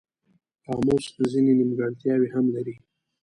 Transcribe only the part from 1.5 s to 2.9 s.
نیمګړتیاوې هم لري.